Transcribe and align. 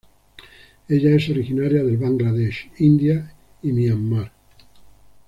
Ella 0.89 1.15
es 1.15 1.29
originaria 1.29 1.83
del 1.83 1.95
Bangladesh, 1.97 2.67
India, 2.79 3.35
y 3.61 3.71
Myanmar. 3.71 4.31